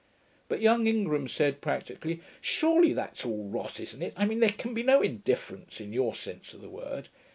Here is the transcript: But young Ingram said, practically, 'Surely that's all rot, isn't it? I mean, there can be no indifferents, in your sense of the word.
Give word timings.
But 0.47 0.61
young 0.61 0.87
Ingram 0.87 1.27
said, 1.27 1.61
practically, 1.61 2.21
'Surely 2.41 2.91
that's 2.91 3.23
all 3.23 3.43
rot, 3.47 3.79
isn't 3.79 4.01
it? 4.01 4.13
I 4.17 4.25
mean, 4.25 4.39
there 4.39 4.49
can 4.49 4.73
be 4.73 4.81
no 4.81 5.03
indifferents, 5.03 5.79
in 5.79 5.93
your 5.93 6.15
sense 6.15 6.55
of 6.55 6.61
the 6.61 6.69
word. 6.69 7.09